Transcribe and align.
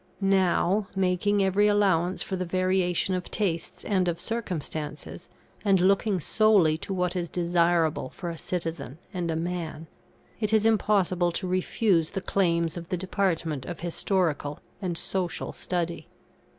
Now, 0.19 0.87
making 0.95 1.43
every 1.43 1.67
allowance 1.67 2.23
for 2.23 2.35
the 2.35 2.43
variation 2.43 3.13
of 3.13 3.29
tastes 3.29 3.85
and 3.85 4.07
of 4.07 4.19
circumstances, 4.19 5.29
and 5.63 5.79
looking 5.79 6.19
solely 6.19 6.75
to 6.79 6.91
what 6.91 7.15
is 7.15 7.29
desirable 7.29 8.09
for 8.09 8.31
a 8.31 8.35
citizen 8.35 8.97
and 9.13 9.29
a 9.29 9.35
man, 9.35 9.85
it 10.39 10.53
is 10.53 10.65
impossible 10.65 11.31
to 11.33 11.47
refuse 11.47 12.09
the 12.09 12.19
claims 12.21 12.77
of 12.77 12.89
the 12.89 12.97
department 12.97 13.63
of 13.67 13.81
Historical 13.81 14.57
and 14.81 14.97
Social 14.97 15.53
study. 15.53 16.07